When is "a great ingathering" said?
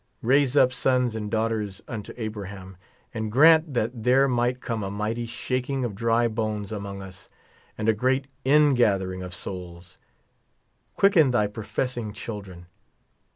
7.87-9.21